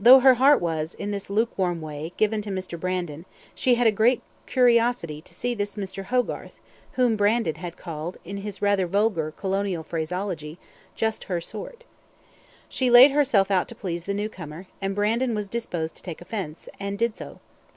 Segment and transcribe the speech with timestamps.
[0.00, 2.76] Though her heart was, in this lukewarm way, given to Mr.
[2.76, 3.24] Brandon,
[3.54, 6.06] she had a great curiosity to see this Mr.
[6.06, 6.58] Hogarth,
[6.94, 10.58] whom Brandon had called, in his rather vulgar colonial phraseology,
[10.96, 11.84] "just her sort".
[12.68, 16.20] She laid herself out to please the new comer; and Brandon was disposed to take
[16.20, 17.38] offence and did so.